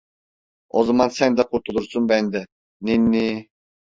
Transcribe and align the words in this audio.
O 0.69 0.83
zaman 0.83 1.07
sen 1.09 1.37
de 1.37 1.43
kurtulursun 1.49 2.09
ben 2.09 2.33
de, 2.33 2.41
niiiinni. 2.85 3.29